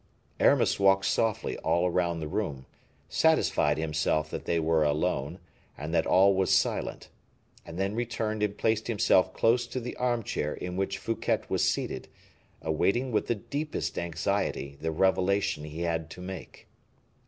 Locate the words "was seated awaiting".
11.49-13.11